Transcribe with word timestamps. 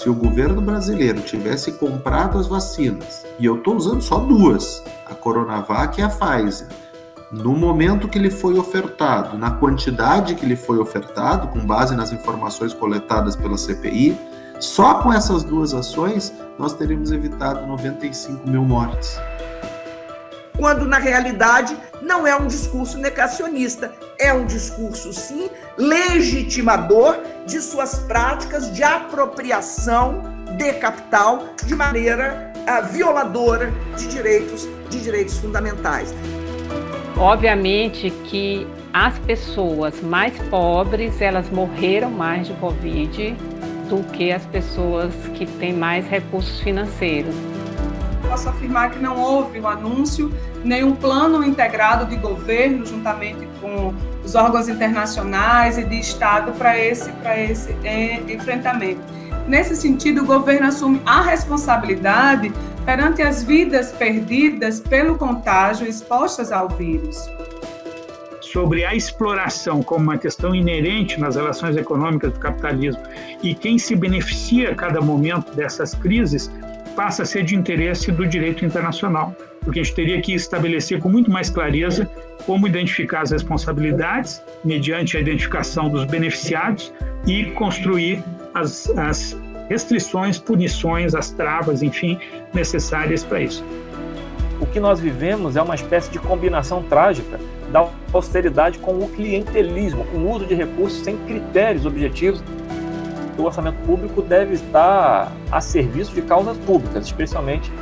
se 0.00 0.08
o 0.08 0.14
governo 0.14 0.62
brasileiro 0.62 1.20
tivesse 1.20 1.72
comprado 1.72 2.38
as 2.38 2.46
vacinas, 2.46 3.26
e 3.38 3.44
eu 3.44 3.56
estou 3.56 3.76
usando 3.76 4.00
só 4.00 4.18
duas, 4.18 4.82
a 5.04 5.14
Coronavac 5.14 6.00
e 6.00 6.02
a 6.02 6.08
Pfizer, 6.08 6.68
no 7.30 7.52
momento 7.52 8.08
que 8.08 8.16
ele 8.16 8.30
foi 8.30 8.58
ofertado, 8.58 9.36
na 9.36 9.50
quantidade 9.50 10.34
que 10.36 10.46
ele 10.46 10.56
foi 10.56 10.78
ofertado, 10.78 11.48
com 11.48 11.60
base 11.66 11.94
nas 11.94 12.12
informações 12.12 12.72
coletadas 12.72 13.36
pela 13.36 13.58
CPI, 13.58 14.18
só 14.58 15.02
com 15.02 15.12
essas 15.12 15.44
duas 15.44 15.74
ações 15.74 16.32
nós 16.58 16.72
teríamos 16.72 17.12
evitado 17.12 17.66
95 17.66 18.48
mil 18.48 18.64
mortes. 18.64 19.20
Quando 20.56 20.86
na 20.86 20.98
realidade 20.98 21.76
não 22.00 22.26
é 22.26 22.34
um 22.34 22.46
discurso 22.46 22.96
negacionista, 22.96 23.92
é 24.20 24.32
um 24.32 24.44
discurso, 24.44 25.12
sim, 25.12 25.50
legitimador 25.76 27.18
de 27.46 27.60
suas 27.60 28.00
práticas 28.00 28.70
de 28.72 28.82
apropriação 28.82 30.22
de 30.56 30.74
capital 30.74 31.44
de 31.64 31.74
maneira 31.74 32.52
uh, 32.58 32.92
violadora 32.92 33.72
de 33.96 34.06
direitos, 34.06 34.68
de 34.90 35.00
direitos 35.00 35.38
fundamentais. 35.38 36.14
Obviamente 37.16 38.10
que 38.24 38.66
as 38.92 39.18
pessoas 39.20 40.00
mais 40.02 40.36
pobres, 40.48 41.20
elas 41.20 41.48
morreram 41.50 42.10
mais 42.10 42.46
de 42.46 42.52
Covid 42.54 43.36
do 43.88 44.02
que 44.12 44.32
as 44.32 44.44
pessoas 44.46 45.12
que 45.34 45.46
têm 45.46 45.72
mais 45.72 46.06
recursos 46.06 46.60
financeiros. 46.60 47.34
Posso 48.28 48.48
afirmar 48.48 48.90
que 48.90 48.98
não 48.98 49.18
houve 49.18 49.58
o 49.58 49.62
um 49.62 49.68
anúncio, 49.68 50.32
nenhum 50.64 50.94
plano 50.94 51.44
integrado 51.44 52.06
de 52.06 52.16
governo, 52.16 52.86
juntamente 52.86 53.48
com 53.60 53.92
os 54.24 54.34
órgãos 54.34 54.68
internacionais 54.68 55.78
e 55.78 55.84
de 55.84 55.98
Estado, 55.98 56.52
para 56.52 56.78
esse, 56.78 57.10
esse 57.36 57.74
é, 57.84 58.20
enfrentamento. 58.28 59.00
Nesse 59.46 59.74
sentido, 59.74 60.22
o 60.22 60.26
governo 60.26 60.68
assume 60.68 61.00
a 61.04 61.22
responsabilidade 61.22 62.52
perante 62.84 63.22
as 63.22 63.42
vidas 63.42 63.92
perdidas 63.92 64.80
pelo 64.80 65.16
contágio 65.16 65.86
expostas 65.86 66.52
ao 66.52 66.68
vírus 66.68 67.28
sobre 68.50 68.84
a 68.84 68.94
exploração 68.94 69.80
como 69.82 70.04
uma 70.04 70.18
questão 70.18 70.54
inerente 70.54 71.20
nas 71.20 71.36
relações 71.36 71.76
econômicas 71.76 72.32
do 72.32 72.40
capitalismo 72.40 73.00
e 73.42 73.54
quem 73.54 73.78
se 73.78 73.94
beneficia 73.94 74.72
a 74.72 74.74
cada 74.74 75.00
momento 75.00 75.54
dessas 75.54 75.94
crises 75.94 76.50
passa 76.94 77.22
a 77.22 77.26
ser 77.26 77.44
de 77.44 77.54
interesse 77.54 78.10
do 78.12 78.26
direito 78.26 78.64
internacional, 78.64 79.34
porque 79.60 79.80
a 79.80 79.82
gente 79.82 79.94
teria 79.94 80.20
que 80.20 80.34
estabelecer 80.34 81.00
com 81.00 81.08
muito 81.08 81.30
mais 81.30 81.50
clareza 81.50 82.08
como 82.46 82.66
identificar 82.66 83.22
as 83.22 83.30
responsabilidades 83.30 84.42
mediante 84.64 85.16
a 85.16 85.20
identificação 85.20 85.88
dos 85.88 86.04
beneficiados 86.04 86.92
e 87.26 87.44
construir 87.52 88.22
as, 88.54 88.90
as 88.96 89.38
restrições, 89.68 90.38
punições, 90.38 91.14
as 91.14 91.30
travas, 91.30 91.82
enfim, 91.82 92.18
necessárias 92.52 93.22
para 93.22 93.40
isso. 93.40 93.64
O 94.60 94.66
que 94.66 94.80
nós 94.80 95.00
vivemos 95.00 95.56
é 95.56 95.62
uma 95.62 95.74
espécie 95.74 96.10
de 96.10 96.18
combinação 96.18 96.82
trágica 96.82 97.40
da 97.72 97.88
austeridade 98.12 98.78
com 98.78 98.98
o 98.98 99.08
clientelismo, 99.08 100.04
com 100.06 100.18
o 100.18 100.30
uso 100.30 100.46
de 100.46 100.54
recursos 100.54 101.02
sem 101.02 101.16
critérios 101.18 101.86
objetivos. 101.86 102.42
O 103.40 103.44
orçamento 103.44 103.78
público 103.86 104.20
deve 104.20 104.54
estar 104.54 105.32
a 105.50 105.60
serviço 105.62 106.12
de 106.12 106.20
causas 106.20 106.58
públicas, 106.58 107.06
especialmente 107.06 107.72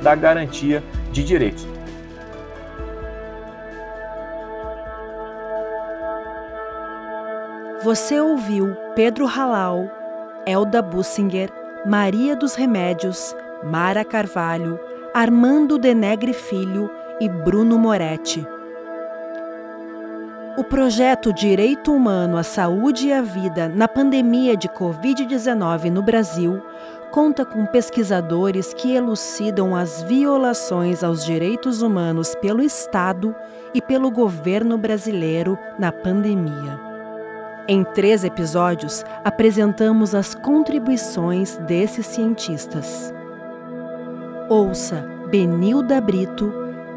da 0.00 0.14
garantia 0.14 0.82
de 1.10 1.24
direitos. 1.24 1.66
Você 7.82 8.20
ouviu 8.20 8.76
Pedro 8.94 9.26
Halal, 9.26 9.90
Elda 10.46 10.80
Bussinger, 10.80 11.50
Maria 11.84 12.36
dos 12.36 12.54
Remédios, 12.54 13.34
Mara 13.64 14.04
Carvalho, 14.04 14.78
Armando 15.12 15.78
Denegre 15.78 16.32
Filho 16.32 16.88
e 17.20 17.28
Bruno 17.28 17.76
Moretti. 17.76 18.46
O 20.58 20.64
projeto 20.64 21.32
Direito 21.32 21.92
Humano 21.92 22.36
à 22.36 22.42
Saúde 22.42 23.06
e 23.06 23.12
à 23.12 23.22
Vida 23.22 23.68
na 23.68 23.86
pandemia 23.86 24.56
de 24.56 24.68
Covid-19 24.68 25.88
no 25.88 26.02
Brasil 26.02 26.60
conta 27.12 27.44
com 27.44 27.64
pesquisadores 27.64 28.74
que 28.74 28.92
elucidam 28.92 29.76
as 29.76 30.02
violações 30.02 31.04
aos 31.04 31.24
direitos 31.24 31.80
humanos 31.80 32.34
pelo 32.34 32.60
Estado 32.60 33.36
e 33.72 33.80
pelo 33.80 34.10
governo 34.10 34.76
brasileiro 34.76 35.56
na 35.78 35.92
pandemia. 35.92 36.80
Em 37.68 37.84
três 37.84 38.24
episódios, 38.24 39.04
apresentamos 39.24 40.12
as 40.12 40.34
contribuições 40.34 41.56
desses 41.68 42.04
cientistas. 42.04 43.14
Ouça 44.48 45.08
Benilda 45.30 46.00
Brito, 46.00 46.52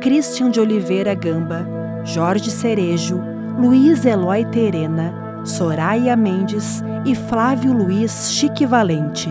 Christian 0.00 0.50
de 0.50 0.58
Oliveira 0.58 1.14
Gamba, 1.14 1.64
Jorge 2.02 2.50
Cerejo, 2.50 3.33
Luiz 3.58 4.04
Eloy 4.04 4.44
Terena, 4.46 5.14
Soraya 5.44 6.16
Mendes 6.16 6.82
e 7.06 7.14
Flávio 7.14 7.72
Luiz 7.72 8.32
Chique 8.32 8.66
Valente. 8.66 9.28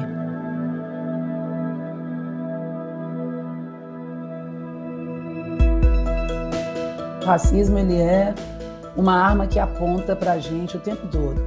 O 7.21 7.25
racismo 7.25 7.77
ele 7.77 7.99
é 7.99 8.33
uma 8.95 9.13
arma 9.13 9.45
que 9.45 9.59
aponta 9.59 10.15
para 10.15 10.33
a 10.33 10.39
gente 10.39 10.77
o 10.77 10.79
tempo 10.79 11.05
todo. 11.07 11.41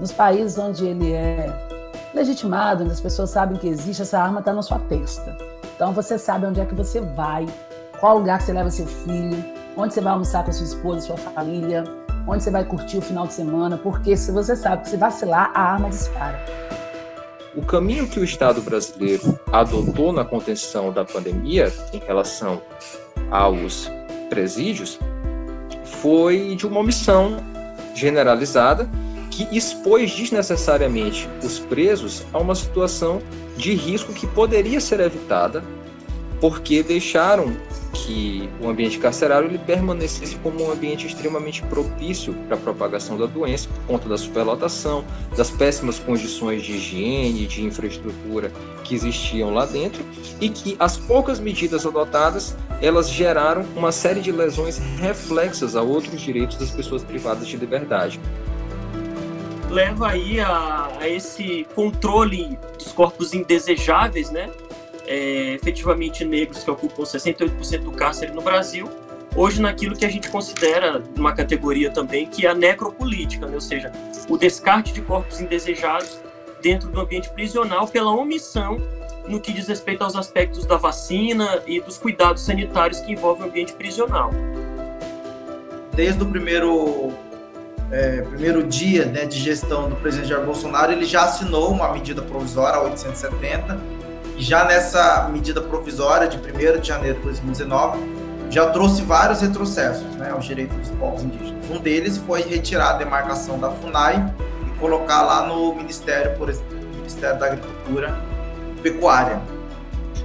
Nos 0.00 0.10
países 0.10 0.58
onde 0.58 0.84
ele 0.84 1.12
é 1.12 1.48
legitimado, 2.12 2.82
onde 2.82 2.92
as 2.92 3.00
pessoas 3.00 3.30
sabem 3.30 3.56
que 3.56 3.68
existe, 3.68 4.02
essa 4.02 4.18
arma 4.18 4.40
está 4.40 4.52
na 4.52 4.62
sua 4.62 4.80
testa. 4.80 5.36
Então 5.76 5.92
você 5.92 6.18
sabe 6.18 6.46
onde 6.46 6.60
é 6.60 6.64
que 6.64 6.74
você 6.74 7.00
vai, 7.00 7.46
qual 8.00 8.18
lugar 8.18 8.38
que 8.38 8.44
você 8.44 8.52
leva 8.52 8.70
seu 8.70 8.86
filho, 8.86 9.44
onde 9.76 9.94
você 9.94 10.00
vai 10.00 10.12
almoçar 10.12 10.42
com 10.42 10.50
a 10.50 10.52
sua 10.52 10.66
esposa, 10.66 11.06
sua 11.06 11.16
família, 11.16 11.84
onde 12.26 12.42
você 12.42 12.50
vai 12.50 12.64
curtir 12.64 12.98
o 12.98 13.02
final 13.02 13.26
de 13.26 13.34
semana, 13.34 13.78
porque 13.78 14.16
se 14.16 14.32
você 14.32 14.56
sabe 14.56 14.82
que 14.82 14.90
se 14.90 14.96
vacilar, 14.96 15.50
a 15.54 15.60
arma 15.72 15.88
dispara. 15.88 16.44
O 17.54 17.62
caminho 17.62 18.06
que 18.06 18.20
o 18.20 18.24
Estado 18.24 18.60
brasileiro 18.60 19.38
adotou 19.50 20.12
na 20.12 20.24
contenção 20.24 20.92
da 20.92 21.04
pandemia 21.04 21.72
em 21.92 21.98
relação 21.98 22.60
aos 23.30 23.90
presídios 24.28 24.98
foi 25.84 26.54
de 26.54 26.66
uma 26.66 26.80
omissão 26.80 27.38
generalizada 27.94 28.88
que 29.30 29.48
expôs 29.56 30.14
desnecessariamente 30.14 31.28
os 31.42 31.58
presos 31.58 32.24
a 32.32 32.38
uma 32.38 32.54
situação 32.54 33.22
de 33.56 33.74
risco 33.74 34.12
que 34.12 34.26
poderia 34.26 34.80
ser 34.80 35.00
evitada 35.00 35.64
porque 36.40 36.82
deixaram 36.82 37.56
que 38.06 38.48
o 38.60 38.68
ambiente 38.68 38.98
carcerário 38.98 39.48
ele 39.48 39.58
permanecesse 39.58 40.36
como 40.36 40.64
um 40.64 40.70
ambiente 40.70 41.06
extremamente 41.06 41.60
propício 41.62 42.32
para 42.46 42.56
a 42.56 42.60
propagação 42.60 43.18
da 43.18 43.26
doença 43.26 43.68
por 43.68 43.94
conta 43.94 44.08
da 44.08 44.16
superlotação, 44.16 45.04
das 45.36 45.50
péssimas 45.50 45.98
condições 45.98 46.62
de 46.62 46.72
higiene, 46.72 47.46
de 47.46 47.64
infraestrutura 47.64 48.52
que 48.84 48.94
existiam 48.94 49.52
lá 49.52 49.66
dentro 49.66 50.04
e 50.40 50.48
que 50.48 50.76
as 50.78 50.96
poucas 50.96 51.40
medidas 51.40 51.84
adotadas 51.84 52.56
elas 52.80 53.10
geraram 53.10 53.66
uma 53.74 53.90
série 53.90 54.20
de 54.20 54.30
lesões 54.30 54.78
reflexas 55.00 55.74
a 55.74 55.82
outros 55.82 56.20
direitos 56.20 56.56
das 56.56 56.70
pessoas 56.70 57.02
privadas 57.02 57.48
de 57.48 57.56
liberdade 57.56 58.20
leva 59.68 60.10
aí 60.10 60.38
a, 60.38 60.88
a 61.00 61.08
esse 61.08 61.66
controle 61.74 62.56
dos 62.78 62.92
corpos 62.92 63.34
indesejáveis, 63.34 64.30
né? 64.30 64.48
É, 65.06 65.54
efetivamente 65.54 66.24
negros 66.24 66.62
que 66.62 66.70
ocupam 66.70 67.02
68% 67.02 67.80
do 67.80 67.92
cárcere 67.92 68.32
no 68.32 68.42
Brasil, 68.42 68.88
hoje 69.34 69.60
naquilo 69.60 69.94
que 69.94 70.04
a 70.04 70.08
gente 70.08 70.28
considera 70.30 71.02
uma 71.16 71.34
categoria 71.34 71.90
também 71.90 72.26
que 72.26 72.46
é 72.46 72.50
a 72.50 72.54
necropolítica, 72.54 73.46
né? 73.46 73.54
ou 73.54 73.60
seja, 73.60 73.92
o 74.28 74.36
descarte 74.36 74.92
de 74.92 75.02
corpos 75.02 75.40
indesejados 75.40 76.20
dentro 76.62 76.88
do 76.88 77.00
ambiente 77.00 77.28
prisional 77.30 77.86
pela 77.86 78.10
omissão 78.10 78.78
no 79.28 79.40
que 79.40 79.52
diz 79.52 79.66
respeito 79.66 80.02
aos 80.02 80.14
aspectos 80.14 80.64
da 80.64 80.76
vacina 80.76 81.62
e 81.66 81.80
dos 81.80 81.98
cuidados 81.98 82.42
sanitários 82.42 83.00
que 83.00 83.12
envolvem 83.12 83.46
o 83.46 83.48
ambiente 83.48 83.72
prisional. 83.72 84.30
Desde 85.94 86.22
o 86.22 86.26
primeiro 86.26 87.12
é, 87.90 88.22
primeiro 88.22 88.62
dia 88.64 89.06
né, 89.06 89.24
de 89.26 89.38
gestão 89.38 89.88
do 89.88 89.96
presidente 89.96 90.28
Jair 90.28 90.44
Bolsonaro, 90.44 90.92
ele 90.92 91.04
já 91.04 91.24
assinou 91.24 91.70
uma 91.70 91.92
medida 91.92 92.22
provisória, 92.22 92.78
a 92.78 92.82
870, 92.84 93.78
e 94.15 94.15
já 94.38 94.64
nessa 94.64 95.28
medida 95.30 95.60
provisória 95.60 96.28
de 96.28 96.36
1 96.36 96.80
de 96.80 96.88
janeiro 96.88 97.18
de 97.18 97.24
2019, 97.24 97.98
já 98.50 98.70
trouxe 98.70 99.02
vários 99.02 99.40
retrocessos 99.40 100.14
né, 100.16 100.30
aos 100.30 100.44
direitos 100.44 100.76
dos 100.76 100.90
povos 100.90 101.22
indígenas. 101.22 101.70
Um 101.70 101.78
deles 101.78 102.16
foi 102.18 102.42
retirar 102.42 102.90
a 102.90 102.92
demarcação 102.94 103.58
da 103.58 103.70
FUNAI 103.70 104.32
e 104.66 104.78
colocar 104.78 105.22
lá 105.22 105.46
no 105.46 105.74
Ministério, 105.74 106.36
por 106.36 106.48
exemplo, 106.48 106.76
Ministério 106.96 107.38
da 107.38 107.46
Agricultura 107.46 108.18
e 108.76 108.80
Pecuária. 108.80 109.40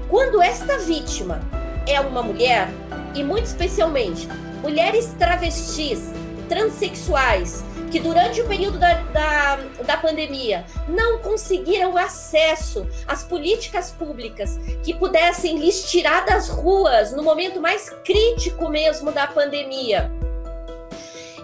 Quando 0.08 0.42
esta 0.42 0.78
vítima 0.78 1.40
é 1.88 2.00
uma 2.00 2.22
mulher, 2.22 2.70
e 3.16 3.24
muito 3.24 3.46
especialmente 3.46 4.28
mulheres 4.62 5.16
travestis, 5.18 6.12
transexuais, 6.48 7.64
que 7.92 8.00
durante 8.00 8.42
o 8.42 8.48
período 8.48 8.80
da, 8.80 8.94
da, 8.94 9.56
da 9.86 9.98
pandemia 9.98 10.66
não 10.88 11.20
conseguiram 11.20 11.98
acesso 11.98 12.88
às 13.06 13.24
políticas 13.24 13.92
públicas 13.92 14.58
que 14.82 14.94
pudessem 14.94 15.58
lhes 15.58 15.84
tirar 15.92 16.26
das 16.26 16.48
ruas 16.48 17.12
no 17.12 17.22
momento 17.22 17.60
mais 17.60 17.90
crítico 18.04 18.70
mesmo 18.70 19.12
da 19.12 19.28
pandemia 19.28 20.10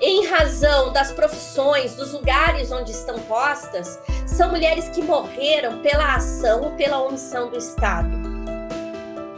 em 0.02 0.28
razão 0.28 0.94
das 0.94 1.12
profissões, 1.12 1.96
dos 1.96 2.14
lugares 2.14 2.72
onde 2.72 2.92
estão 2.92 3.20
postas, 3.22 4.00
são 4.28 4.52
mulheres 4.52 4.90
que 4.90 5.02
morreram 5.02 5.80
pela 5.80 6.16
ação 6.16 6.62
ou 6.62 6.72
pela 6.72 7.02
omissão 7.02 7.50
do 7.50 7.58
Estado. 7.58 8.10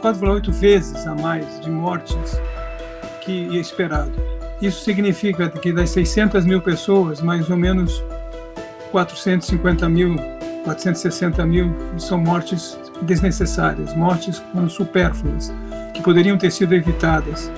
4,8 0.02 0.50
vezes 0.52 1.06
a 1.06 1.14
mais 1.14 1.60
de 1.60 1.70
mortes 1.70 2.40
que 3.22 3.58
esperado. 3.58 4.39
Isso 4.60 4.84
significa 4.84 5.48
que 5.48 5.72
das 5.72 5.90
600 5.90 6.44
mil 6.44 6.60
pessoas, 6.60 7.22
mais 7.22 7.48
ou 7.48 7.56
menos 7.56 8.02
450 8.90 9.88
mil, 9.88 10.16
460 10.64 11.46
mil 11.46 11.74
são 11.98 12.18
mortes 12.18 12.78
desnecessárias, 13.00 13.94
mortes 13.96 14.42
supérfluas, 14.68 15.50
que 15.94 16.02
poderiam 16.02 16.36
ter 16.36 16.50
sido 16.50 16.74
evitadas. 16.74 17.50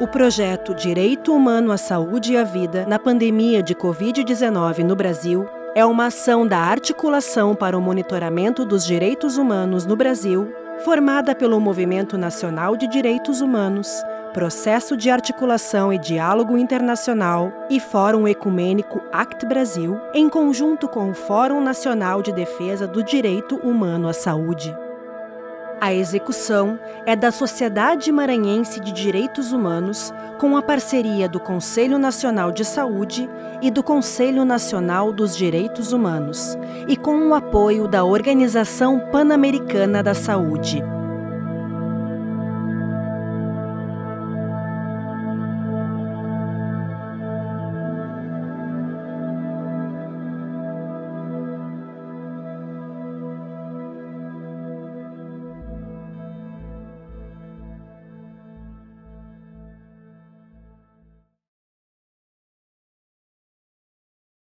O 0.00 0.08
projeto 0.08 0.74
Direito 0.74 1.34
Humano 1.34 1.70
à 1.70 1.76
Saúde 1.76 2.32
e 2.32 2.36
à 2.38 2.42
Vida 2.42 2.86
na 2.86 2.98
pandemia 2.98 3.62
de 3.62 3.74
Covid-19 3.74 4.78
no 4.78 4.96
Brasil 4.96 5.46
é 5.74 5.84
uma 5.84 6.06
ação 6.06 6.46
da 6.46 6.58
Articulação 6.58 7.54
para 7.54 7.78
o 7.78 7.80
Monitoramento 7.80 8.64
dos 8.64 8.84
Direitos 8.84 9.36
Humanos 9.36 9.86
no 9.86 9.94
Brasil, 9.94 10.52
formada 10.84 11.34
pelo 11.34 11.60
Movimento 11.60 12.18
Nacional 12.18 12.76
de 12.76 12.88
Direitos 12.88 13.40
Humanos, 13.40 13.88
Processo 14.32 14.96
de 14.96 15.10
Articulação 15.10 15.92
e 15.92 15.98
Diálogo 15.98 16.56
Internacional 16.56 17.52
e 17.68 17.78
Fórum 17.80 18.26
Ecumênico 18.26 19.00
ACT 19.12 19.46
Brasil, 19.46 20.00
em 20.14 20.28
conjunto 20.28 20.88
com 20.88 21.10
o 21.10 21.14
Fórum 21.14 21.60
Nacional 21.60 22.22
de 22.22 22.32
Defesa 22.32 22.86
do 22.86 23.02
Direito 23.02 23.56
Humano 23.56 24.08
à 24.08 24.12
Saúde. 24.12 24.76
A 25.80 25.94
execução 25.94 26.78
é 27.06 27.16
da 27.16 27.32
Sociedade 27.32 28.12
Maranhense 28.12 28.80
de 28.80 28.92
Direitos 28.92 29.50
Humanos, 29.50 30.12
com 30.38 30.54
a 30.54 30.60
parceria 30.60 31.26
do 31.26 31.40
Conselho 31.40 31.98
Nacional 31.98 32.52
de 32.52 32.66
Saúde 32.66 33.26
e 33.62 33.70
do 33.70 33.82
Conselho 33.82 34.44
Nacional 34.44 35.10
dos 35.10 35.34
Direitos 35.34 35.94
Humanos, 35.94 36.58
e 36.86 36.98
com 36.98 37.28
o 37.28 37.34
apoio 37.34 37.88
da 37.88 38.04
Organização 38.04 39.00
Pan-Americana 39.10 40.02
da 40.02 40.12
Saúde. 40.12 40.84